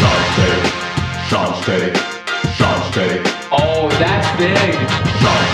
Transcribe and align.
Sean's 0.00 0.34
take. 0.36 0.64
Sean's 1.28 1.64
take. 1.66 1.96
Sean's 2.56 2.94
take. 2.94 3.22
Oh, 3.52 3.88
that's 3.98 4.28
big. 4.38 5.49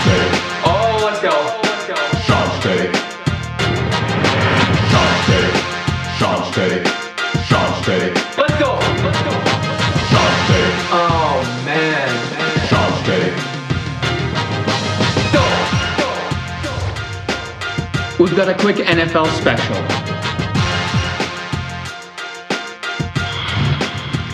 Got 18.37 18.49
a 18.49 18.53
quick 18.53 18.75
NFL 18.75 19.25
special. 19.35 19.75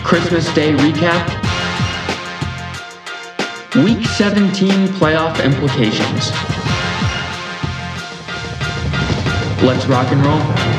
Christmas 0.04 0.52
Day 0.52 0.74
recap. 0.74 1.26
Week 3.82 4.04
17 4.04 4.88
playoff 4.88 5.42
implications. 5.42 6.30
Let's 9.62 9.86
rock 9.86 10.12
and 10.12 10.22
roll. 10.22 10.74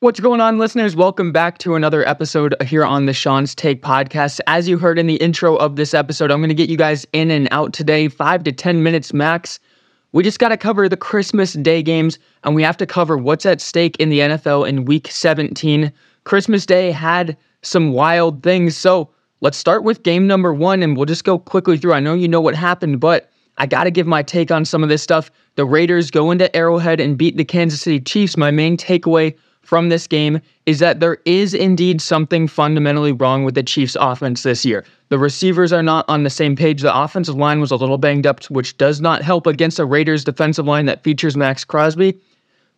What's 0.00 0.18
going 0.20 0.40
on, 0.40 0.58
listeners? 0.58 0.96
Welcome 0.96 1.30
back 1.30 1.58
to 1.58 1.76
another 1.76 2.06
episode 2.08 2.54
here 2.62 2.84
on 2.84 3.06
the 3.06 3.12
Sean's 3.12 3.54
Take 3.54 3.82
podcast. 3.82 4.40
As 4.48 4.68
you 4.68 4.78
heard 4.78 4.98
in 4.98 5.06
the 5.06 5.16
intro 5.16 5.54
of 5.56 5.76
this 5.76 5.94
episode, 5.94 6.32
I'm 6.32 6.40
going 6.40 6.48
to 6.48 6.54
get 6.54 6.68
you 6.68 6.76
guys 6.76 7.06
in 7.12 7.30
and 7.30 7.46
out 7.52 7.72
today, 7.72 8.08
five 8.08 8.42
to 8.44 8.52
10 8.52 8.82
minutes 8.82 9.12
max. 9.12 9.60
We 10.12 10.22
just 10.22 10.38
got 10.38 10.48
to 10.48 10.56
cover 10.56 10.88
the 10.88 10.96
Christmas 10.96 11.52
Day 11.52 11.82
games, 11.82 12.18
and 12.42 12.54
we 12.54 12.62
have 12.62 12.78
to 12.78 12.86
cover 12.86 13.18
what's 13.18 13.44
at 13.44 13.60
stake 13.60 13.94
in 13.98 14.08
the 14.08 14.20
NFL 14.20 14.66
in 14.66 14.86
week 14.86 15.08
17. 15.10 15.92
Christmas 16.24 16.64
Day 16.64 16.90
had 16.90 17.36
some 17.60 17.92
wild 17.92 18.42
things. 18.42 18.74
So 18.74 19.10
let's 19.42 19.58
start 19.58 19.84
with 19.84 20.04
game 20.04 20.26
number 20.26 20.54
one, 20.54 20.82
and 20.82 20.96
we'll 20.96 21.04
just 21.04 21.24
go 21.24 21.38
quickly 21.38 21.76
through. 21.76 21.92
I 21.92 22.00
know 22.00 22.14
you 22.14 22.26
know 22.26 22.40
what 22.40 22.54
happened, 22.54 23.00
but 23.00 23.30
I 23.58 23.66
got 23.66 23.84
to 23.84 23.90
give 23.90 24.06
my 24.06 24.22
take 24.22 24.50
on 24.50 24.64
some 24.64 24.82
of 24.82 24.88
this 24.88 25.02
stuff. 25.02 25.30
The 25.56 25.66
Raiders 25.66 26.10
go 26.10 26.30
into 26.30 26.54
Arrowhead 26.56 27.00
and 27.00 27.18
beat 27.18 27.36
the 27.36 27.44
Kansas 27.44 27.82
City 27.82 28.00
Chiefs. 28.00 28.36
My 28.36 28.50
main 28.50 28.78
takeaway 28.78 29.36
from 29.68 29.90
this 29.90 30.06
game 30.06 30.40
is 30.64 30.78
that 30.78 30.98
there 30.98 31.18
is 31.26 31.52
indeed 31.52 32.00
something 32.00 32.48
fundamentally 32.48 33.12
wrong 33.12 33.44
with 33.44 33.54
the 33.54 33.62
Chiefs' 33.62 33.98
offense 34.00 34.42
this 34.42 34.64
year. 34.64 34.82
The 35.10 35.18
receivers 35.18 35.74
are 35.74 35.82
not 35.82 36.06
on 36.08 36.22
the 36.22 36.30
same 36.30 36.56
page. 36.56 36.80
The 36.80 36.98
offensive 36.98 37.34
line 37.34 37.60
was 37.60 37.70
a 37.70 37.76
little 37.76 37.98
banged 37.98 38.26
up, 38.26 38.42
which 38.44 38.78
does 38.78 39.02
not 39.02 39.20
help 39.20 39.46
against 39.46 39.78
a 39.78 39.84
Raiders 39.84 40.24
defensive 40.24 40.64
line 40.64 40.86
that 40.86 41.04
features 41.04 41.36
Maxx 41.36 41.66
Crosby. 41.66 42.18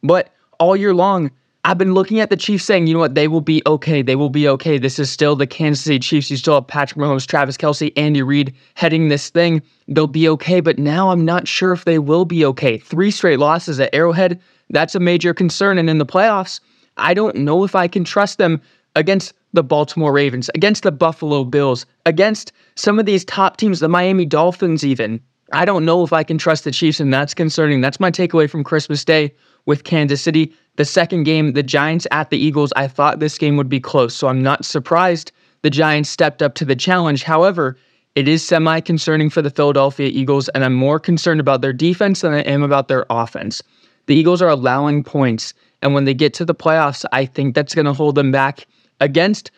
But 0.02 0.32
all 0.58 0.76
year 0.76 0.92
long, 0.92 1.30
I've 1.64 1.78
been 1.78 1.94
looking 1.94 2.18
at 2.18 2.28
the 2.28 2.36
Chiefs 2.36 2.64
saying, 2.64 2.88
you 2.88 2.94
know 2.94 2.98
what, 2.98 3.14
they 3.14 3.28
will 3.28 3.40
be 3.40 3.62
okay. 3.66 4.02
They 4.02 4.16
will 4.16 4.28
be 4.28 4.48
okay. 4.48 4.76
This 4.76 4.98
is 4.98 5.08
still 5.08 5.36
the 5.36 5.46
Kansas 5.46 5.84
City 5.84 6.00
Chiefs. 6.00 6.28
You 6.28 6.38
still 6.38 6.54
have 6.54 6.66
Patrick 6.66 6.98
Mahomes, 6.98 7.24
Travis 7.24 7.56
Kelce, 7.56 7.92
Andy 7.96 8.22
Reid 8.22 8.52
heading 8.74 9.10
this 9.10 9.30
thing. 9.30 9.62
They'll 9.86 10.08
be 10.08 10.28
okay. 10.30 10.58
But 10.58 10.80
now 10.80 11.10
I'm 11.10 11.24
not 11.24 11.46
sure 11.46 11.70
if 11.70 11.84
they 11.84 12.00
will 12.00 12.24
be 12.24 12.44
okay. 12.46 12.78
Three 12.78 13.12
straight 13.12 13.38
losses 13.38 13.78
at 13.78 13.94
Arrowhead. 13.94 14.40
That's 14.70 14.96
a 14.96 15.00
major 15.00 15.32
concern. 15.32 15.78
And 15.78 15.88
in 15.88 15.98
the 15.98 16.06
playoffs, 16.06 16.58
I 16.96 17.14
don't 17.14 17.36
know 17.36 17.64
if 17.64 17.74
I 17.74 17.88
can 17.88 18.04
trust 18.04 18.38
them 18.38 18.60
against 18.96 19.32
the 19.52 19.62
Baltimore 19.62 20.12
Ravens, 20.12 20.50
against 20.54 20.82
the 20.82 20.92
Buffalo 20.92 21.44
Bills, 21.44 21.86
against 22.06 22.52
some 22.74 22.98
of 22.98 23.06
these 23.06 23.24
top 23.24 23.56
teams, 23.56 23.80
the 23.80 23.88
Miami 23.88 24.24
Dolphins, 24.24 24.84
even. 24.84 25.20
I 25.52 25.64
don't 25.64 25.84
know 25.84 26.04
if 26.04 26.12
I 26.12 26.22
can 26.22 26.38
trust 26.38 26.64
the 26.64 26.70
Chiefs, 26.70 27.00
and 27.00 27.12
that's 27.12 27.34
concerning. 27.34 27.80
That's 27.80 27.98
my 27.98 28.10
takeaway 28.10 28.48
from 28.48 28.62
Christmas 28.62 29.04
Day 29.04 29.34
with 29.66 29.84
Kansas 29.84 30.22
City. 30.22 30.54
The 30.76 30.84
second 30.84 31.24
game, 31.24 31.52
the 31.52 31.62
Giants 31.62 32.06
at 32.12 32.30
the 32.30 32.38
Eagles, 32.38 32.72
I 32.76 32.86
thought 32.86 33.18
this 33.18 33.38
game 33.38 33.56
would 33.56 33.68
be 33.68 33.80
close, 33.80 34.14
so 34.14 34.28
I'm 34.28 34.42
not 34.42 34.64
surprised 34.64 35.32
the 35.62 35.70
Giants 35.70 36.08
stepped 36.08 36.42
up 36.42 36.54
to 36.54 36.64
the 36.64 36.76
challenge. 36.76 37.22
However, 37.24 37.76
it 38.14 38.28
is 38.28 38.44
semi 38.46 38.80
concerning 38.80 39.30
for 39.30 39.42
the 39.42 39.50
Philadelphia 39.50 40.08
Eagles, 40.08 40.48
and 40.50 40.64
I'm 40.64 40.74
more 40.74 40.98
concerned 40.98 41.40
about 41.40 41.60
their 41.60 41.72
defense 41.72 42.20
than 42.20 42.32
I 42.32 42.40
am 42.40 42.62
about 42.62 42.88
their 42.88 43.04
offense. 43.10 43.62
The 44.06 44.16
Eagles 44.16 44.42
are 44.42 44.48
allowing 44.48 45.04
points, 45.04 45.54
and 45.82 45.94
when 45.94 46.04
they 46.04 46.14
get 46.14 46.34
to 46.34 46.44
the 46.44 46.54
playoffs, 46.54 47.04
I 47.12 47.26
think 47.26 47.54
that's 47.54 47.74
going 47.74 47.86
to 47.86 47.92
hold 47.92 48.14
them 48.14 48.32
back 48.32 48.66
against 49.00 49.50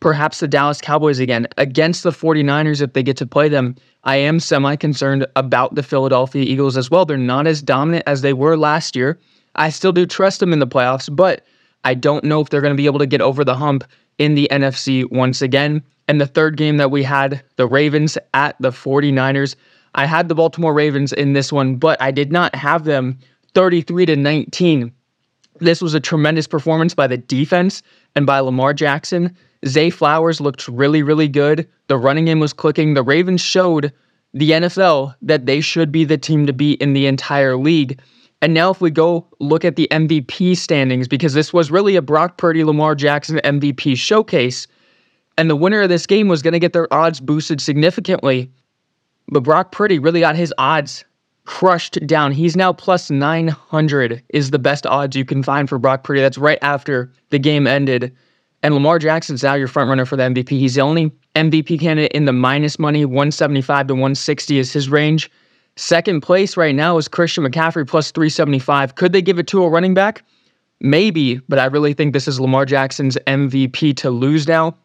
perhaps 0.00 0.40
the 0.40 0.48
Dallas 0.48 0.80
Cowboys 0.80 1.18
again, 1.18 1.46
against 1.58 2.02
the 2.02 2.10
49ers 2.10 2.82
if 2.82 2.94
they 2.94 3.02
get 3.02 3.16
to 3.18 3.26
play 3.26 3.48
them. 3.48 3.76
I 4.04 4.16
am 4.16 4.40
semi 4.40 4.76
concerned 4.76 5.26
about 5.36 5.74
the 5.74 5.82
Philadelphia 5.82 6.42
Eagles 6.42 6.76
as 6.76 6.90
well. 6.90 7.04
They're 7.04 7.18
not 7.18 7.46
as 7.46 7.62
dominant 7.62 8.04
as 8.06 8.22
they 8.22 8.32
were 8.32 8.56
last 8.56 8.96
year. 8.96 9.18
I 9.56 9.68
still 9.68 9.92
do 9.92 10.06
trust 10.06 10.40
them 10.40 10.52
in 10.52 10.58
the 10.58 10.66
playoffs, 10.66 11.14
but 11.14 11.44
I 11.84 11.94
don't 11.94 12.24
know 12.24 12.40
if 12.40 12.48
they're 12.48 12.60
going 12.60 12.74
to 12.74 12.80
be 12.80 12.86
able 12.86 12.98
to 12.98 13.06
get 13.06 13.20
over 13.20 13.44
the 13.44 13.54
hump 13.54 13.84
in 14.18 14.34
the 14.34 14.48
NFC 14.50 15.10
once 15.10 15.42
again. 15.42 15.82
And 16.08 16.20
the 16.20 16.26
third 16.26 16.56
game 16.56 16.78
that 16.78 16.90
we 16.90 17.02
had, 17.02 17.42
the 17.56 17.66
Ravens 17.66 18.18
at 18.34 18.56
the 18.60 18.70
49ers. 18.70 19.54
I 19.94 20.06
had 20.06 20.28
the 20.28 20.34
Baltimore 20.34 20.74
Ravens 20.74 21.12
in 21.12 21.32
this 21.32 21.52
one, 21.52 21.76
but 21.76 22.00
I 22.00 22.10
did 22.10 22.32
not 22.32 22.54
have 22.54 22.84
them 22.84 23.18
33 23.54 24.06
to 24.06 24.16
19. 24.16 24.92
This 25.58 25.82
was 25.82 25.94
a 25.94 26.00
tremendous 26.00 26.46
performance 26.46 26.94
by 26.94 27.06
the 27.06 27.18
defense 27.18 27.82
and 28.16 28.26
by 28.26 28.40
Lamar 28.40 28.72
Jackson. 28.72 29.36
Zay 29.66 29.90
Flowers 29.90 30.40
looked 30.40 30.68
really, 30.68 31.02
really 31.02 31.28
good. 31.28 31.68
The 31.88 31.98
running 31.98 32.24
game 32.24 32.40
was 32.40 32.52
clicking. 32.52 32.94
The 32.94 33.02
Ravens 33.02 33.40
showed 33.40 33.92
the 34.32 34.52
NFL 34.52 35.14
that 35.22 35.46
they 35.46 35.60
should 35.60 35.92
be 35.92 36.04
the 36.04 36.16
team 36.16 36.46
to 36.46 36.52
beat 36.52 36.80
in 36.80 36.92
the 36.92 37.06
entire 37.06 37.56
league. 37.56 38.00
And 38.42 38.54
now, 38.54 38.70
if 38.70 38.80
we 38.80 38.90
go 38.90 39.26
look 39.38 39.66
at 39.66 39.76
the 39.76 39.86
MVP 39.90 40.56
standings, 40.56 41.08
because 41.08 41.34
this 41.34 41.52
was 41.52 41.70
really 41.70 41.96
a 41.96 42.02
Brock 42.02 42.38
Purdy, 42.38 42.64
Lamar 42.64 42.94
Jackson 42.94 43.38
MVP 43.44 43.98
showcase, 43.98 44.66
and 45.36 45.50
the 45.50 45.56
winner 45.56 45.82
of 45.82 45.90
this 45.90 46.06
game 46.06 46.28
was 46.28 46.40
going 46.40 46.52
to 46.52 46.58
get 46.58 46.72
their 46.72 46.92
odds 46.92 47.20
boosted 47.20 47.60
significantly. 47.60 48.50
But 49.28 49.42
Brock 49.42 49.72
Purdy 49.72 49.98
really 49.98 50.20
got 50.20 50.36
his 50.36 50.54
odds 50.56 51.04
crushed 51.50 51.98
down. 52.06 52.30
He's 52.30 52.56
now 52.56 52.72
plus 52.72 53.10
900 53.10 54.22
is 54.28 54.52
the 54.52 54.58
best 54.58 54.86
odds 54.86 55.16
you 55.16 55.24
can 55.24 55.42
find 55.42 55.68
for 55.68 55.80
Brock 55.80 56.04
Purdy. 56.04 56.20
That's 56.20 56.38
right 56.38 56.60
after 56.62 57.12
the 57.30 57.40
game 57.40 57.66
ended. 57.66 58.16
And 58.62 58.72
Lamar 58.72 59.00
Jackson's 59.00 59.42
now 59.42 59.54
your 59.54 59.66
front 59.66 59.88
runner 59.88 60.04
for 60.04 60.14
the 60.14 60.22
MVP. 60.22 60.48
He's 60.50 60.76
the 60.76 60.82
only 60.82 61.10
MVP 61.34 61.80
candidate 61.80 62.12
in 62.12 62.26
the 62.26 62.32
minus 62.32 62.78
money, 62.78 63.04
175 63.04 63.88
to 63.88 63.94
160 63.94 64.58
is 64.58 64.72
his 64.72 64.88
range. 64.88 65.28
Second 65.74 66.20
place 66.20 66.56
right 66.56 66.74
now 66.74 66.96
is 66.98 67.08
Christian 67.08 67.42
McCaffrey 67.42 67.86
plus 67.86 68.12
375. 68.12 68.94
Could 68.94 69.12
they 69.12 69.20
give 69.20 69.40
it 69.40 69.48
to 69.48 69.64
a 69.64 69.68
running 69.68 69.92
back? 69.92 70.22
Maybe, 70.80 71.40
but 71.48 71.58
I 71.58 71.64
really 71.64 71.94
think 71.94 72.12
this 72.12 72.28
is 72.28 72.38
Lamar 72.38 72.64
Jackson's 72.64 73.18
MVP 73.26 73.96
to 73.96 74.10
lose 74.10 74.46
now. 74.46 74.76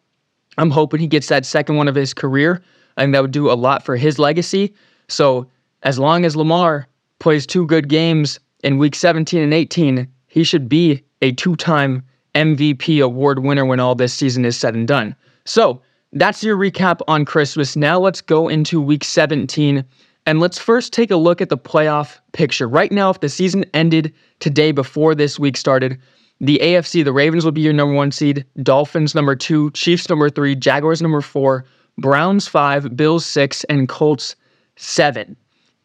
I'm 0.57 0.71
hoping 0.71 0.99
he 0.99 1.07
gets 1.07 1.27
that 1.27 1.45
second 1.45 1.75
one 1.75 1.87
of 1.87 1.93
his 1.93 2.15
career. 2.15 2.63
I 2.97 3.03
think 3.03 3.13
that 3.13 3.21
would 3.21 3.29
do 3.29 3.51
a 3.51 3.53
lot 3.53 3.85
for 3.85 3.95
his 3.95 4.17
legacy. 4.17 4.73
So, 5.07 5.47
as 5.85 5.99
long 5.99 6.25
as 6.25 6.35
Lamar 6.35 6.87
plays 7.19 7.45
two 7.45 7.65
good 7.67 7.87
games 7.87 8.39
in 8.63 8.79
week 8.79 8.95
17 8.95 9.41
and 9.41 9.53
18, 9.53 10.07
he 10.27 10.43
should 10.43 10.67
be 10.67 11.03
a 11.21 11.31
two 11.31 11.55
time 11.55 12.03
MVP 12.33 13.01
award 13.01 13.39
winner 13.39 13.65
when 13.65 13.79
all 13.79 13.95
this 13.95 14.13
season 14.13 14.43
is 14.43 14.57
said 14.57 14.73
and 14.73 14.87
done. 14.87 15.15
So, 15.45 15.81
that's 16.11 16.43
your 16.43 16.57
recap 16.57 17.01
on 17.07 17.25
Christmas. 17.25 17.75
Now, 17.75 17.99
let's 17.99 18.21
go 18.21 18.47
into 18.47 18.81
week 18.81 19.03
17 19.03 19.83
and 20.25 20.39
let's 20.39 20.57
first 20.57 20.93
take 20.93 21.11
a 21.11 21.17
look 21.17 21.41
at 21.41 21.49
the 21.49 21.57
playoff 21.57 22.19
picture. 22.31 22.67
Right 22.67 22.91
now, 22.91 23.09
if 23.09 23.19
the 23.19 23.29
season 23.29 23.65
ended 23.73 24.13
today 24.39 24.71
before 24.71 25.13
this 25.13 25.37
week 25.37 25.57
started, 25.57 25.99
the 26.39 26.59
AFC, 26.63 27.03
the 27.03 27.13
Ravens 27.13 27.45
would 27.45 27.53
be 27.53 27.61
your 27.61 27.73
number 27.73 27.93
one 27.93 28.11
seed, 28.11 28.45
Dolphins 28.63 29.13
number 29.13 29.35
two, 29.35 29.71
Chiefs 29.71 30.09
number 30.09 30.29
three, 30.29 30.55
Jaguars 30.55 31.01
number 31.01 31.21
four, 31.21 31.65
Browns 31.97 32.47
five, 32.47 32.95
Bills 32.95 33.25
six, 33.25 33.63
and 33.65 33.87
Colts 33.87 34.35
seven. 34.77 35.35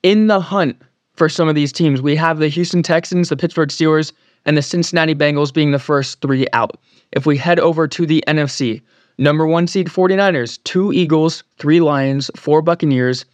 In 0.03 0.29
the 0.29 0.41
hunt 0.41 0.81
for 1.13 1.29
some 1.29 1.49
of 1.49 1.55
these 1.55 1.73
teams, 1.73 2.01
we 2.01 2.17
have 2.17 2.39
the 2.39 2.49
Houston 2.49 2.83
Texans, 2.83 3.29
the 3.29 3.37
Pittsburgh 3.37 3.69
Steelers, 3.69 4.13
and 4.47 4.57
the 4.57 4.63
Cincinnati 4.63 5.15
Bengals 5.15 5.53
being 5.53 5.73
the 5.73 5.79
first 5.79 6.23
three 6.23 6.47
out. 6.55 6.79
If 7.13 7.27
we 7.27 7.37
head 7.37 7.61
over 7.61 7.87
to 7.87 8.07
the 8.07 8.25
NFC, 8.27 8.81
number 9.19 9.47
one 9.47 9.67
seed 9.67 9.89
49ers, 9.89 10.59
two 10.65 10.91
Eagles, 10.95 11.45
three 11.59 11.81
Lions, 11.81 12.31
four 12.35 12.63
Buccaneers, 12.63 13.27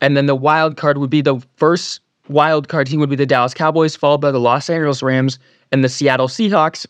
and 0.00 0.16
then 0.16 0.26
the 0.26 0.34
wild 0.34 0.76
card 0.76 0.98
would 0.98 1.10
be 1.10 1.20
the 1.20 1.40
first 1.56 2.00
wild 2.28 2.66
card 2.66 2.88
team 2.88 2.98
would 2.98 3.10
be 3.10 3.14
the 3.14 3.26
Dallas 3.26 3.54
Cowboys, 3.54 3.94
followed 3.94 4.20
by 4.20 4.32
the 4.32 4.40
Los 4.40 4.68
Angeles 4.68 5.04
Rams 5.04 5.38
and 5.70 5.84
the 5.84 5.88
Seattle 5.88 6.26
Seahawks. 6.26 6.86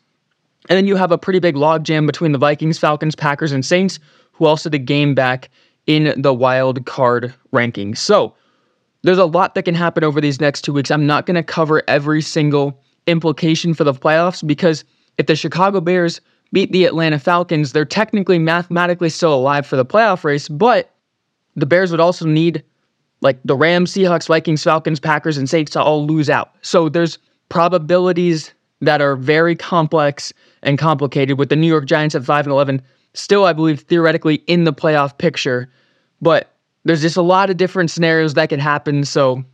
And 0.70 0.78
then 0.78 0.86
you 0.86 0.96
have 0.96 1.12
a 1.12 1.18
pretty 1.18 1.40
big 1.40 1.56
logjam 1.56 2.06
between 2.06 2.32
the 2.32 2.38
Vikings, 2.38 2.78
Falcons, 2.78 3.14
Packers, 3.14 3.52
and 3.52 3.66
Saints, 3.66 3.98
who 4.32 4.46
also 4.46 4.70
the 4.70 4.78
game 4.78 5.14
back 5.14 5.50
in 5.86 6.14
the 6.20 6.32
wild 6.32 6.86
card 6.86 7.34
rankings. 7.52 7.98
So 7.98 8.34
there's 9.02 9.18
a 9.18 9.24
lot 9.24 9.54
that 9.54 9.64
can 9.64 9.74
happen 9.74 10.04
over 10.04 10.20
these 10.20 10.40
next 10.40 10.62
two 10.62 10.72
weeks. 10.72 10.90
I'm 10.90 11.06
not 11.06 11.26
going 11.26 11.36
to 11.36 11.42
cover 11.42 11.82
every 11.88 12.22
single 12.22 12.78
implication 13.06 13.74
for 13.74 13.84
the 13.84 13.94
playoffs 13.94 14.46
because 14.46 14.84
if 15.18 15.26
the 15.26 15.36
Chicago 15.36 15.80
Bears 15.80 16.20
beat 16.52 16.72
the 16.72 16.84
Atlanta 16.84 17.18
Falcons, 17.18 17.72
they're 17.72 17.84
technically 17.84 18.38
mathematically 18.38 19.08
still 19.08 19.34
alive 19.34 19.66
for 19.66 19.76
the 19.76 19.84
playoff 19.84 20.24
race, 20.24 20.48
but 20.48 20.90
the 21.56 21.66
Bears 21.66 21.90
would 21.90 22.00
also 22.00 22.26
need 22.26 22.62
like 23.22 23.38
the 23.44 23.56
Rams, 23.56 23.92
Seahawks, 23.92 24.28
Vikings, 24.28 24.64
Falcons, 24.64 24.98
Packers, 24.98 25.36
and 25.36 25.48
Saints 25.48 25.72
to 25.72 25.82
all 25.82 26.06
lose 26.06 26.30
out. 26.30 26.54
So 26.62 26.88
there's 26.88 27.18
probabilities 27.48 28.52
that 28.80 29.02
are 29.02 29.16
very 29.16 29.54
complex 29.54 30.32
and 30.62 30.78
complicated 30.78 31.38
with 31.38 31.50
the 31.50 31.56
New 31.56 31.66
York 31.66 31.84
Giants 31.84 32.14
at 32.14 32.24
5 32.24 32.46
and 32.46 32.52
11 32.52 32.82
still 33.14 33.44
I 33.44 33.52
believe 33.52 33.80
theoretically 33.80 34.36
in 34.46 34.64
the 34.64 34.72
playoff 34.72 35.16
picture, 35.18 35.70
but 36.20 36.54
there's 36.84 37.02
just 37.02 37.16
a 37.16 37.22
lot 37.22 37.50
of 37.50 37.56
different 37.56 37.90
scenarios 37.90 38.34
that 38.34 38.48
can 38.48 38.60
happen. 38.60 39.04
So 39.04 39.44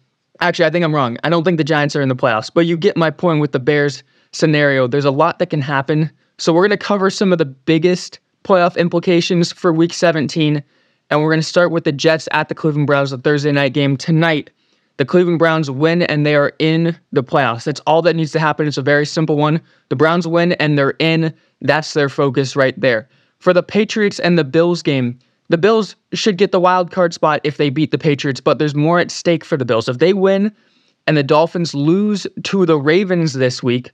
actually 0.40 0.66
I 0.66 0.70
think 0.70 0.84
I'm 0.84 0.94
wrong. 0.94 1.18
I 1.24 1.28
don't 1.28 1.44
think 1.44 1.58
the 1.58 1.64
Giants 1.64 1.96
are 1.96 2.02
in 2.02 2.08
the 2.08 2.16
playoffs, 2.16 2.50
but 2.52 2.66
you 2.66 2.76
get 2.76 2.96
my 2.96 3.10
point 3.10 3.40
with 3.40 3.52
the 3.52 3.60
Bears 3.60 4.02
scenario. 4.32 4.86
There's 4.86 5.04
a 5.04 5.10
lot 5.10 5.38
that 5.38 5.50
can 5.50 5.62
happen. 5.62 6.10
So 6.38 6.52
we're 6.52 6.66
going 6.66 6.78
to 6.78 6.84
cover 6.84 7.10
some 7.10 7.32
of 7.32 7.38
the 7.38 7.44
biggest 7.44 8.20
playoff 8.44 8.76
implications 8.76 9.52
for 9.52 9.72
week 9.72 9.92
17 9.92 10.62
and 11.10 11.22
we're 11.22 11.30
going 11.30 11.40
to 11.40 11.46
start 11.46 11.70
with 11.70 11.84
the 11.84 11.92
Jets 11.92 12.28
at 12.32 12.48
the 12.48 12.54
Cleveland 12.54 12.86
Browns, 12.86 13.10
the 13.10 13.18
Thursday 13.18 13.52
night 13.52 13.72
game 13.72 13.96
tonight. 13.96 14.50
The 14.96 15.04
Cleveland 15.04 15.38
Browns 15.38 15.70
win 15.70 16.02
and 16.02 16.24
they 16.24 16.34
are 16.34 16.52
in 16.58 16.96
the 17.12 17.22
playoffs. 17.22 17.64
That's 17.64 17.80
all 17.80 18.02
that 18.02 18.16
needs 18.16 18.32
to 18.32 18.40
happen. 18.40 18.66
It's 18.66 18.78
a 18.78 18.82
very 18.82 19.06
simple 19.06 19.36
one. 19.36 19.60
The 19.88 19.96
Browns 19.96 20.26
win 20.26 20.52
and 20.52 20.78
they're 20.78 20.94
in. 20.98 21.34
That's 21.60 21.92
their 21.92 22.08
focus 22.08 22.56
right 22.56 22.78
there. 22.80 23.08
For 23.38 23.52
the 23.52 23.62
Patriots 23.62 24.18
and 24.18 24.38
the 24.38 24.44
Bills 24.44 24.82
game, 24.82 25.18
the 25.48 25.58
Bills 25.58 25.96
should 26.12 26.36
get 26.36 26.52
the 26.52 26.60
wild 26.60 26.90
card 26.90 27.14
spot 27.14 27.40
if 27.44 27.56
they 27.56 27.70
beat 27.70 27.90
the 27.90 27.98
Patriots, 27.98 28.40
but 28.40 28.58
there's 28.58 28.74
more 28.74 28.98
at 28.98 29.10
stake 29.10 29.44
for 29.44 29.56
the 29.56 29.64
Bills. 29.64 29.88
If 29.88 29.98
they 29.98 30.12
win 30.12 30.54
and 31.06 31.16
the 31.16 31.22
Dolphins 31.22 31.74
lose 31.74 32.26
to 32.44 32.66
the 32.66 32.78
Ravens 32.78 33.34
this 33.34 33.62
week, 33.62 33.90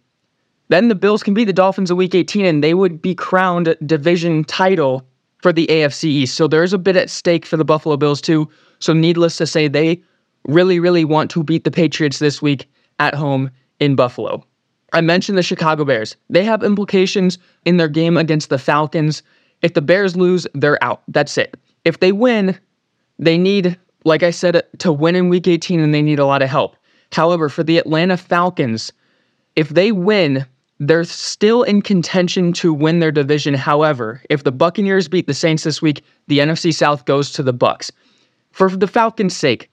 then 0.68 0.88
the 0.88 0.94
Bills 0.94 1.22
can 1.22 1.34
beat 1.34 1.44
the 1.44 1.52
Dolphins 1.52 1.90
in 1.90 1.96
week 1.96 2.14
18 2.14 2.46
and 2.46 2.64
they 2.64 2.74
would 2.74 3.02
be 3.02 3.14
crowned 3.14 3.76
division 3.84 4.44
title 4.44 5.06
for 5.42 5.52
the 5.52 5.66
AFC 5.66 6.04
East. 6.04 6.36
So 6.36 6.48
there's 6.48 6.72
a 6.72 6.78
bit 6.78 6.96
at 6.96 7.10
stake 7.10 7.44
for 7.44 7.56
the 7.56 7.64
Buffalo 7.64 7.96
Bills 7.96 8.20
too. 8.20 8.48
So 8.78 8.92
needless 8.92 9.36
to 9.36 9.46
say, 9.46 9.68
they 9.68 10.00
really, 10.46 10.80
really 10.80 11.04
want 11.04 11.30
to 11.32 11.42
beat 11.42 11.64
the 11.64 11.70
Patriots 11.70 12.18
this 12.18 12.40
week 12.40 12.68
at 12.98 13.14
home 13.14 13.50
in 13.80 13.96
Buffalo. 13.96 14.44
I 14.92 15.00
mentioned 15.00 15.38
the 15.38 15.42
Chicago 15.42 15.84
Bears. 15.84 16.16
They 16.30 16.44
have 16.44 16.62
implications 16.62 17.38
in 17.64 17.76
their 17.76 17.88
game 17.88 18.16
against 18.16 18.50
the 18.50 18.58
Falcons. 18.58 19.22
If 19.62 19.74
the 19.74 19.82
Bears 19.82 20.16
lose, 20.16 20.46
they're 20.54 20.82
out. 20.82 21.02
That's 21.08 21.38
it. 21.38 21.56
If 21.84 22.00
they 22.00 22.12
win, 22.12 22.58
they 23.18 23.38
need, 23.38 23.78
like 24.04 24.22
I 24.22 24.30
said, 24.30 24.62
to 24.78 24.92
win 24.92 25.16
in 25.16 25.28
week 25.28 25.46
18 25.46 25.80
and 25.80 25.94
they 25.94 26.02
need 26.02 26.18
a 26.18 26.26
lot 26.26 26.42
of 26.42 26.48
help. 26.48 26.76
However, 27.12 27.48
for 27.48 27.62
the 27.62 27.78
Atlanta 27.78 28.16
Falcons, 28.16 28.92
if 29.54 29.68
they 29.70 29.92
win, 29.92 30.46
they're 30.80 31.04
still 31.04 31.62
in 31.62 31.82
contention 31.82 32.52
to 32.54 32.72
win 32.72 32.98
their 32.98 33.12
division. 33.12 33.54
However, 33.54 34.20
if 34.30 34.44
the 34.44 34.50
Buccaneers 34.52 35.08
beat 35.08 35.26
the 35.26 35.34
Saints 35.34 35.62
this 35.62 35.80
week, 35.80 36.02
the 36.26 36.40
NFC 36.40 36.74
South 36.74 37.04
goes 37.04 37.30
to 37.32 37.42
the 37.42 37.52
Bucks. 37.52 37.92
For 38.50 38.68
the 38.68 38.88
Falcons' 38.88 39.36
sake, 39.36 39.70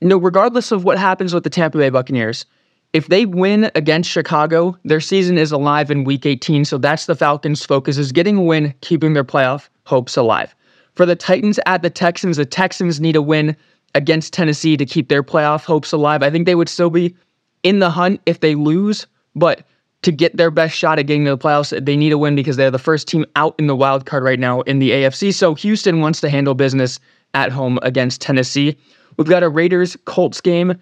no, 0.00 0.16
regardless 0.16 0.72
of 0.72 0.84
what 0.84 0.98
happens 0.98 1.34
with 1.34 1.44
the 1.44 1.50
Tampa 1.50 1.78
Bay 1.78 1.90
Buccaneers, 1.90 2.46
if 2.92 3.08
they 3.08 3.24
win 3.24 3.70
against 3.74 4.10
Chicago, 4.10 4.76
their 4.84 5.00
season 5.00 5.38
is 5.38 5.52
alive 5.52 5.90
in 5.90 6.04
week 6.04 6.26
18. 6.26 6.64
So 6.64 6.78
that's 6.78 7.06
the 7.06 7.14
Falcons' 7.14 7.64
focus 7.64 7.98
is 7.98 8.12
getting 8.12 8.36
a 8.36 8.42
win, 8.42 8.74
keeping 8.80 9.12
their 9.12 9.24
playoff 9.24 9.68
hopes 9.84 10.16
alive. 10.16 10.54
For 10.94 11.06
the 11.06 11.16
Titans 11.16 11.60
at 11.66 11.82
the 11.82 11.90
Texans, 11.90 12.36
the 12.36 12.44
Texans 12.44 13.00
need 13.00 13.16
a 13.16 13.22
win 13.22 13.56
against 13.94 14.32
Tennessee 14.32 14.76
to 14.76 14.84
keep 14.84 15.08
their 15.08 15.22
playoff 15.22 15.64
hopes 15.64 15.92
alive. 15.92 16.22
I 16.22 16.30
think 16.30 16.46
they 16.46 16.54
would 16.54 16.68
still 16.68 16.90
be 16.90 17.14
in 17.62 17.78
the 17.78 17.90
hunt 17.90 18.20
if 18.26 18.40
they 18.40 18.54
lose, 18.54 19.06
but 19.34 19.64
to 20.02 20.10
get 20.10 20.36
their 20.36 20.50
best 20.50 20.76
shot 20.76 20.98
at 20.98 21.06
getting 21.06 21.24
to 21.26 21.32
the 21.32 21.38
playoffs, 21.38 21.84
they 21.84 21.96
need 21.96 22.12
a 22.12 22.18
win 22.18 22.34
because 22.34 22.56
they're 22.56 22.70
the 22.70 22.78
first 22.78 23.06
team 23.06 23.26
out 23.36 23.54
in 23.58 23.66
the 23.66 23.76
wild 23.76 24.06
card 24.06 24.22
right 24.22 24.38
now 24.38 24.62
in 24.62 24.78
the 24.78 24.90
AFC. 24.90 25.32
So 25.34 25.54
Houston 25.54 26.00
wants 26.00 26.20
to 26.22 26.30
handle 26.30 26.54
business 26.54 26.98
at 27.34 27.52
home 27.52 27.78
against 27.82 28.20
Tennessee. 28.20 28.76
We've 29.16 29.28
got 29.28 29.42
a 29.42 29.48
Raiders 29.48 29.96
Colts 30.06 30.40
game, 30.40 30.74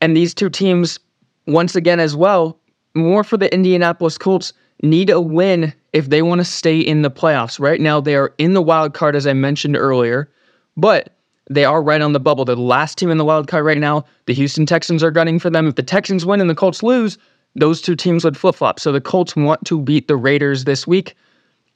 and 0.00 0.16
these 0.16 0.34
two 0.34 0.50
teams, 0.50 0.98
once 1.46 1.76
again, 1.76 2.00
as 2.00 2.16
well, 2.16 2.58
more 2.94 3.24
for 3.24 3.36
the 3.36 3.52
Indianapolis 3.52 4.18
Colts, 4.18 4.52
need 4.82 5.10
a 5.10 5.20
win 5.20 5.72
if 5.92 6.10
they 6.10 6.22
want 6.22 6.40
to 6.40 6.44
stay 6.44 6.78
in 6.78 7.02
the 7.02 7.10
playoffs. 7.10 7.60
Right 7.60 7.80
now, 7.80 8.00
they 8.00 8.14
are 8.14 8.34
in 8.38 8.54
the 8.54 8.62
wild 8.62 8.94
card, 8.94 9.16
as 9.16 9.26
I 9.26 9.32
mentioned 9.32 9.76
earlier, 9.76 10.30
but 10.76 11.10
they 11.50 11.64
are 11.64 11.82
right 11.82 12.00
on 12.00 12.12
the 12.12 12.20
bubble. 12.20 12.44
They're 12.44 12.56
the 12.56 12.62
last 12.62 12.98
team 12.98 13.10
in 13.10 13.18
the 13.18 13.24
wild 13.24 13.48
card 13.48 13.64
right 13.64 13.78
now. 13.78 14.04
The 14.26 14.34
Houston 14.34 14.66
Texans 14.66 15.02
are 15.02 15.10
gunning 15.10 15.38
for 15.38 15.50
them. 15.50 15.66
If 15.68 15.74
the 15.74 15.82
Texans 15.82 16.24
win 16.24 16.40
and 16.40 16.48
the 16.48 16.54
Colts 16.54 16.82
lose, 16.82 17.18
those 17.54 17.80
two 17.80 17.94
teams 17.94 18.24
would 18.24 18.36
flip 18.36 18.54
flop. 18.54 18.80
So 18.80 18.92
the 18.92 19.00
Colts 19.00 19.36
want 19.36 19.64
to 19.66 19.80
beat 19.80 20.08
the 20.08 20.16
Raiders 20.16 20.64
this 20.64 20.86
week. 20.86 21.14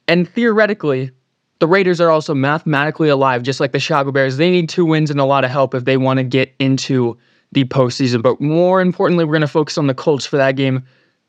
And 0.07 0.27
theoretically, 0.27 1.11
the 1.59 1.67
Raiders 1.67 2.01
are 2.01 2.09
also 2.09 2.33
mathematically 2.33 3.09
alive, 3.09 3.43
just 3.43 3.59
like 3.59 3.71
the 3.71 3.79
Chicago 3.79 4.11
Bears. 4.11 4.37
They 4.37 4.49
need 4.49 4.69
two 4.69 4.85
wins 4.85 5.11
and 5.11 5.19
a 5.19 5.25
lot 5.25 5.43
of 5.43 5.51
help 5.51 5.75
if 5.75 5.85
they 5.85 5.97
want 5.97 6.17
to 6.17 6.23
get 6.23 6.53
into 6.59 7.17
the 7.51 7.65
postseason. 7.65 8.21
But 8.21 8.39
more 8.39 8.81
importantly, 8.81 9.25
we're 9.25 9.33
going 9.33 9.41
to 9.41 9.47
focus 9.47 9.77
on 9.77 9.87
the 9.87 9.93
Colts 9.93 10.25
for 10.25 10.37
that 10.37 10.55
game. 10.55 10.83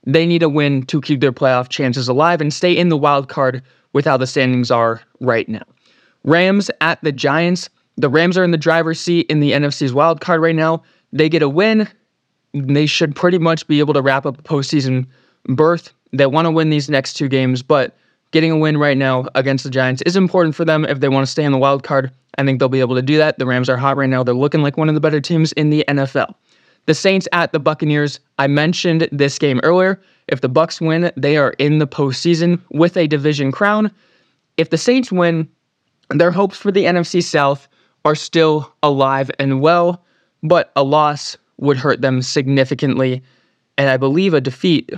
They 0.07 0.27
need 0.27 0.43
a 0.43 0.49
win 0.49 0.85
to 0.87 1.01
keep 1.01 1.21
their 1.21 1.33
playoff 1.33 1.69
chances 1.69 2.09
alive 2.09 2.41
and 2.41 2.53
stay 2.53 2.77
in 2.77 2.89
the 2.89 2.97
wild 2.97 3.29
card 3.29 3.63
with 3.93 4.05
how 4.05 4.17
the 4.17 4.27
standings 4.27 4.71
are 4.71 5.01
right 5.21 5.49
now. 5.49 5.63
Rams 6.25 6.71
at 6.81 7.03
the 7.03 7.13
Giants. 7.13 7.69
The 7.97 8.09
Rams 8.09 8.39
are 8.39 8.45
in 8.45 8.51
the 8.51 8.59
driver's 8.59 9.01
seat 9.01 9.27
in 9.29 9.41
the 9.41 9.53
NFC's 9.53 9.93
wild 9.93 10.21
card 10.21 10.41
right 10.41 10.55
now. 10.55 10.83
They 11.13 11.29
get 11.29 11.43
a 11.43 11.49
win. 11.49 11.89
They 12.55 12.87
should 12.87 13.15
pretty 13.15 13.39
much 13.39 13.67
be 13.67 13.79
able 13.79 13.95
to 13.95 14.03
wrap 14.03 14.27
up 14.27 14.39
a 14.39 14.43
postseason 14.43 15.07
berth. 15.45 15.93
They 16.13 16.27
want 16.27 16.47
to 16.47 16.51
win 16.51 16.71
these 16.71 16.89
next 16.89 17.15
two 17.15 17.29
games, 17.29 17.63
but 17.63 17.97
getting 18.31 18.51
a 18.51 18.57
win 18.57 18.77
right 18.77 18.97
now 18.97 19.27
against 19.35 19.65
the 19.65 19.71
Giants 19.71 20.03
is 20.03 20.17
important 20.17 20.55
for 20.55 20.65
them 20.65 20.85
if 20.85 21.01
they 21.01 21.09
want 21.09 21.27
to 21.27 21.31
stay 21.31 21.45
in 21.45 21.53
the 21.53 21.59
wild 21.59 21.83
card. 21.83 22.11
I 22.39 22.45
think 22.45 22.59
they'll 22.59 22.69
be 22.69 22.81
able 22.81 22.95
to 22.97 23.03
do 23.03 23.19
that. 23.19 23.39
The 23.39 23.47
Rams 23.47 23.69
are 23.69 23.77
hot 23.77 23.97
right 23.97 24.09
now. 24.09 24.23
They're 24.23 24.35
looking 24.35 24.63
like 24.63 24.77
one 24.77 24.89
of 24.89 24.95
the 24.95 25.01
better 25.01 25.21
teams 25.21 25.53
in 25.53 25.71
the 25.71 25.85
NFL. 25.89 26.35
The 26.87 26.95
Saints 26.95 27.29
at 27.33 27.53
the 27.53 27.61
Buccaneers. 27.61 28.21
I 28.39 28.47
mentioned 28.47 29.09
this 29.13 29.39
game 29.39 29.61
earlier. 29.63 30.01
If 30.29 30.41
the 30.41 30.49
Bucs 30.49 30.81
win, 30.81 31.13
they 31.17 31.37
are 31.37 31.51
in 31.59 31.79
the 31.79 31.87
postseason 31.87 32.61
with 32.71 32.97
a 32.97 33.07
division 33.07 33.53
crown. 33.53 33.91
If 34.57 34.71
the 34.71 34.79
Saints 34.79 35.13
win, 35.13 35.49
their 36.11 36.31
hopes 36.31 36.57
for 36.57 36.73
the 36.73 36.85
NFC 36.85 37.23
South 37.23 37.69
are 38.05 38.15
still 38.15 38.73
alive 38.83 39.31
and 39.39 39.61
well, 39.61 40.05
but 40.43 40.73
a 40.77 40.83
loss 40.83 41.37
would 41.59 41.77
hurt 41.77 42.01
them 42.01 42.23
significantly. 42.23 43.23
And 43.77 43.91
I 43.91 43.97
believe 43.97 44.35
a 44.35 44.41
defeat 44.41 44.91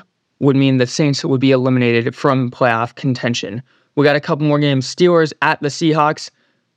would 0.42 0.56
mean 0.56 0.76
the 0.76 0.86
Saints 0.86 1.24
would 1.24 1.40
be 1.40 1.52
eliminated 1.52 2.14
from 2.14 2.50
playoff 2.50 2.96
contention. 2.96 3.62
We 3.94 4.04
got 4.04 4.16
a 4.16 4.20
couple 4.20 4.44
more 4.44 4.58
games. 4.58 4.92
Steelers 4.92 5.32
at 5.40 5.62
the 5.62 5.68
Seahawks. 5.68 6.30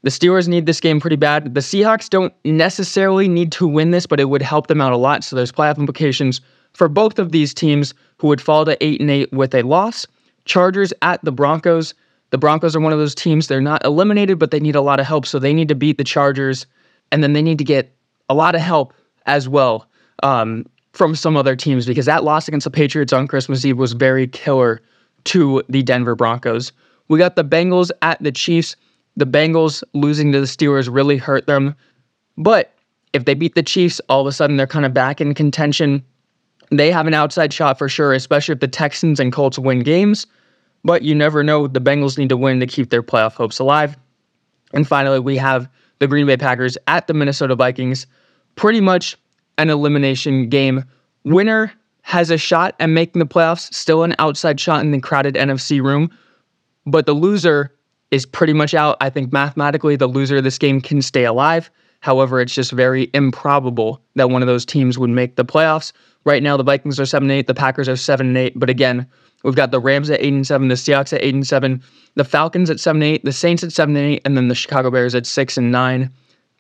The 0.04 0.12
Steelers 0.12 0.48
need 0.48 0.68
this 0.68 0.80
game 0.80 1.02
pretty 1.02 1.16
bad. 1.16 1.52
The 1.56 1.62
Seahawks 1.62 2.08
don't 2.08 2.32
necessarily 2.46 3.28
need 3.28 3.52
to 3.54 3.68
win 3.68 3.90
this, 3.90 4.06
but 4.06 4.20
it 4.20 4.26
would 4.26 4.44
help 4.44 4.68
them 4.68 4.82
out 4.82 4.94
a 4.94 4.98
lot. 4.98 5.24
So 5.24 5.36
there's 5.36 5.52
playoff 5.52 5.80
implications 5.80 6.42
for 6.74 6.88
both 6.88 7.18
of 7.18 7.32
these 7.32 7.56
teams 7.56 7.96
who 8.18 8.28
would 8.28 8.40
fall 8.40 8.66
to 8.66 8.84
8 8.84 9.02
and 9.02 9.10
8 9.10 9.34
with 9.34 9.56
a 9.56 9.64
loss. 9.64 10.06
Chargers 10.46 10.94
at 11.02 11.24
the 11.26 11.32
Broncos. 11.32 11.96
The 12.30 12.38
Broncos 12.38 12.76
are 12.76 12.80
one 12.80 12.94
of 12.94 13.00
those 13.00 13.16
teams 13.16 13.48
they're 13.48 13.62
not 13.62 13.84
eliminated, 13.84 14.38
but 14.38 14.52
they 14.52 14.60
need 14.60 14.76
a 14.76 14.82
lot 14.82 15.00
of 15.00 15.08
help. 15.08 15.26
So 15.26 15.40
they 15.40 15.54
need 15.54 15.70
to 15.70 15.76
beat 15.76 15.98
the 15.98 16.04
Chargers, 16.04 16.68
and 17.12 17.24
then 17.24 17.34
they 17.34 17.42
need 17.42 17.58
to 17.58 17.64
get 17.64 17.96
a 18.30 18.36
lot 18.36 18.54
of 18.54 18.62
help 18.62 18.94
as 19.26 19.50
well. 19.50 19.88
Um, 20.22 20.68
from 20.96 21.16
some 21.16 21.36
other 21.36 21.56
teams 21.56 21.86
because 21.86 22.06
that 22.06 22.24
loss 22.24 22.48
against 22.48 22.64
the 22.64 22.72
Patriots 22.72 23.14
on 23.14 23.28
Christmas 23.28 23.66
Eve 23.66 23.78
was 23.78 23.94
very 23.94 24.28
killer 24.28 24.82
to 25.26 25.62
the 25.70 25.84
Denver 25.84 26.16
Broncos. 26.16 26.72
We 27.10 27.20
got 27.20 27.36
the 27.36 27.44
Bengals 27.44 27.92
at 28.02 28.22
the 28.24 28.32
Chiefs. 28.32 28.76
The 29.18 29.28
Bengals 29.28 29.84
losing 29.94 30.32
to 30.32 30.40
the 30.40 30.46
Steelers 30.46 30.94
really 30.94 31.18
hurt 31.18 31.48
them. 31.48 31.76
But 32.38 32.74
if 33.14 33.26
they 33.26 33.34
beat 33.34 33.56
the 33.56 33.64
Chiefs, 33.64 34.00
all 34.10 34.22
of 34.22 34.28
a 34.28 34.32
sudden 34.32 34.58
they're 34.58 34.68
kind 34.68 34.86
of 34.86 34.94
back 34.94 35.20
in 35.20 35.34
contention. 35.34 36.04
They 36.72 36.92
have 36.92 37.08
an 37.08 37.14
outside 37.14 37.54
shot 37.54 37.78
for 37.78 37.90
sure, 37.90 38.14
especially 38.14 38.54
if 38.54 38.60
the 38.60 38.68
Texans 38.68 39.20
and 39.20 39.32
Colts 39.32 39.60
win 39.60 39.82
games. 39.82 40.26
But 40.84 41.02
you 41.02 41.16
never 41.16 41.44
know. 41.44 41.68
The 41.68 41.82
Bengals 41.82 42.18
need 42.18 42.30
to 42.30 42.38
win 42.38 42.60
to 42.60 42.68
keep 42.68 42.90
their 42.90 43.04
playoff 43.04 43.34
hopes 43.34 43.60
alive. 43.60 43.98
And 44.74 44.88
finally, 44.88 45.20
we 45.20 45.38
have 45.38 45.70
the 46.00 46.08
Green 46.08 46.28
Bay 46.28 46.38
Packers 46.38 46.78
at 46.88 47.08
the 47.08 47.14
Minnesota 47.14 47.56
Vikings. 47.56 48.08
Pretty 48.56 48.82
much 48.82 49.18
an 49.58 49.70
elimination 49.70 50.50
game. 50.50 50.84
Winner 51.24 51.72
has 52.02 52.30
a 52.30 52.38
shot 52.38 52.76
at 52.80 52.90
making 52.90 53.20
the 53.20 53.26
playoffs, 53.26 53.74
still 53.74 54.04
an 54.04 54.16
outside 54.20 54.60
shot 54.60 54.82
in 54.82 54.92
the 54.92 55.00
crowded 55.00 55.36
NFC 55.36 55.82
room, 55.82 56.10
but 56.86 57.06
the 57.06 57.14
loser 57.14 57.74
is 58.12 58.26
pretty 58.26 58.54
much 58.54 58.74
out. 58.74 58.98
I 59.02 59.10
think 59.10 59.34
mathematically 59.34 59.96
the 59.96 60.08
loser 60.08 60.38
of 60.38 60.44
this 60.44 60.60
game 60.60 60.82
can 60.82 61.02
stay 61.02 61.26
alive. 61.26 61.72
However, 62.02 62.40
it's 62.40 62.54
just 62.54 62.72
very 62.72 63.10
improbable 63.16 64.00
that 64.16 64.30
one 64.30 64.44
of 64.44 64.48
those 64.48 64.66
teams 64.66 65.00
would 65.00 65.10
make 65.10 65.36
the 65.36 65.46
playoffs. 65.46 65.92
Right 66.24 66.44
now, 66.44 66.56
the 66.58 66.64
Vikings 66.64 67.00
are 67.00 67.06
7 67.06 67.30
8, 67.30 67.48
the 67.48 67.56
Packers 67.56 67.90
are 67.90 67.96
7 67.96 68.38
8, 68.38 68.60
but 68.60 68.70
again, 68.70 69.08
we've 69.44 69.56
got 69.56 69.72
the 69.72 69.80
Rams 69.80 70.10
at 70.12 70.22
8 70.22 70.34
and 70.34 70.46
7, 70.48 70.68
the 70.68 70.76
Seahawks 70.76 71.14
at 71.14 71.24
8 71.24 71.34
and 71.34 71.48
7, 71.48 71.82
the 72.14 72.24
Falcons 72.24 72.70
at 72.70 72.80
7 72.80 73.02
8, 73.02 73.26
the 73.26 73.32
Saints 73.32 73.64
at 73.64 73.72
7 73.72 73.98
8, 73.98 74.22
and 74.26 74.38
then 74.38 74.48
the 74.48 74.56
Chicago 74.56 74.92
Bears 74.92 75.16
at 75.16 75.26
6 75.26 75.58
and 75.58 75.72
9. 75.72 76.12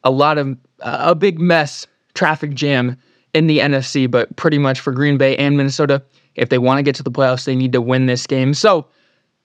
A 0.03 0.11
lot 0.11 0.39
of, 0.39 0.57
uh, 0.81 0.97
a 1.01 1.15
big 1.15 1.39
mess 1.39 1.85
traffic 2.15 2.53
jam 2.53 2.97
in 3.33 3.47
the 3.47 3.59
NFC, 3.59 4.09
but 4.09 4.35
pretty 4.37 4.57
much 4.57 4.79
for 4.79 4.91
Green 4.91 5.17
Bay 5.17 5.35
and 5.37 5.57
Minnesota, 5.57 6.01
if 6.35 6.49
they 6.49 6.57
want 6.57 6.79
to 6.79 6.83
get 6.83 6.95
to 6.95 7.03
the 7.03 7.11
playoffs, 7.11 7.45
they 7.45 7.55
need 7.55 7.73
to 7.73 7.81
win 7.81 8.05
this 8.07 8.25
game. 8.25 8.53
So 8.53 8.87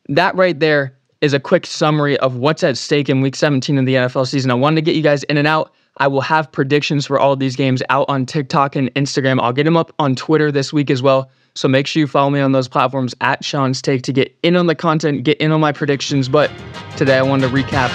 that 0.08 0.34
right 0.36 0.58
there 0.58 0.96
is 1.20 1.34
a 1.34 1.40
quick 1.40 1.66
summary 1.66 2.16
of 2.18 2.36
what's 2.36 2.62
at 2.62 2.78
stake 2.78 3.08
in 3.08 3.20
week 3.20 3.36
17 3.36 3.78
of 3.78 3.86
the 3.86 3.94
NFL 3.94 4.26
season. 4.26 4.50
I 4.50 4.54
wanted 4.54 4.76
to 4.76 4.82
get 4.82 4.94
you 4.94 5.02
guys 5.02 5.22
in 5.24 5.36
and 5.36 5.46
out. 5.46 5.74
I 5.98 6.06
will 6.06 6.22
have 6.22 6.50
predictions 6.50 7.06
for 7.06 7.18
all 7.18 7.32
of 7.32 7.40
these 7.40 7.56
games 7.56 7.82
out 7.90 8.08
on 8.08 8.24
TikTok 8.24 8.74
and 8.74 8.94
Instagram. 8.94 9.40
I'll 9.40 9.52
get 9.52 9.64
them 9.64 9.76
up 9.76 9.92
on 9.98 10.14
Twitter 10.14 10.50
this 10.50 10.72
week 10.72 10.90
as 10.90 11.02
well. 11.02 11.30
So 11.54 11.68
make 11.68 11.86
sure 11.86 12.00
you 12.00 12.06
follow 12.06 12.30
me 12.30 12.40
on 12.40 12.52
those 12.52 12.68
platforms 12.68 13.14
at 13.20 13.44
Sean's 13.44 13.82
Take 13.82 14.02
to 14.02 14.12
get 14.12 14.34
in 14.42 14.56
on 14.56 14.66
the 14.66 14.74
content, 14.74 15.24
get 15.24 15.38
in 15.38 15.52
on 15.52 15.60
my 15.60 15.72
predictions. 15.72 16.28
But 16.28 16.50
today 16.96 17.18
I 17.18 17.22
wanted 17.22 17.48
to 17.48 17.54
recap 17.54 17.90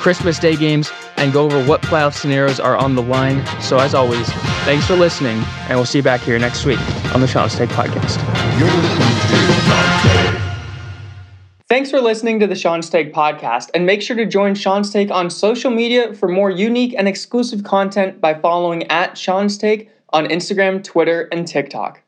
Christmas 0.00 0.38
Day 0.38 0.54
games 0.54 0.92
and 1.20 1.32
go 1.32 1.44
over 1.44 1.62
what 1.64 1.82
playoff 1.82 2.14
scenarios 2.14 2.58
are 2.58 2.76
on 2.76 2.94
the 2.94 3.02
line. 3.02 3.46
So 3.60 3.78
as 3.78 3.94
always, 3.94 4.26
thanks 4.64 4.86
for 4.86 4.96
listening, 4.96 5.42
and 5.68 5.76
we'll 5.78 5.84
see 5.84 5.98
you 5.98 6.02
back 6.02 6.22
here 6.22 6.38
next 6.38 6.64
week 6.64 6.80
on 7.14 7.20
the 7.20 7.28
Sean's 7.28 7.54
Take 7.54 7.70
podcast. 7.70 8.18
You're 8.58 8.68
listening 8.68 9.08
to 9.20 9.60
Sean's 9.62 10.02
Take. 10.02 10.40
Thanks 11.68 11.90
for 11.90 12.00
listening 12.00 12.40
to 12.40 12.48
the 12.48 12.56
Sean's 12.56 12.90
Take 12.90 13.14
podcast, 13.14 13.70
and 13.74 13.86
make 13.86 14.02
sure 14.02 14.16
to 14.16 14.26
join 14.26 14.54
Sean's 14.54 14.90
Take 14.90 15.10
on 15.10 15.30
social 15.30 15.70
media 15.70 16.14
for 16.14 16.28
more 16.28 16.50
unique 16.50 16.94
and 16.98 17.06
exclusive 17.06 17.62
content 17.62 18.20
by 18.20 18.34
following 18.34 18.90
at 18.90 19.16
Sean's 19.16 19.56
Take 19.56 19.88
on 20.12 20.26
Instagram, 20.26 20.82
Twitter, 20.82 21.28
and 21.30 21.46
TikTok. 21.46 22.02